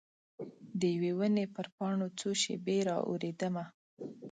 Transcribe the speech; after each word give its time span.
د 0.79 0.81
یوي 0.95 1.11
ونې 1.17 1.45
پر 1.55 1.65
پاڼو 1.75 2.07
څو 2.19 2.29
شیبې 2.41 2.77
را 2.87 2.95
اوریدمه 3.09 3.65